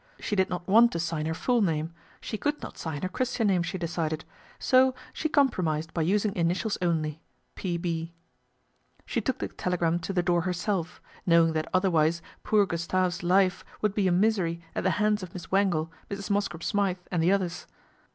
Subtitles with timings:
[0.19, 3.45] She did not want to sign her full name, she could not sign her Christian
[3.45, 4.25] name she decided,
[4.57, 7.21] so she compromised by using initials only,"
[7.61, 8.11] P.B."
[9.05, 13.93] She took the telegram to the door herself, knowing that otherwise poor Gustave's life would
[13.93, 16.31] be a misery at the hands of Miss Wangle, Mrs.
[16.31, 17.67] Mosscrop Smythe and the others.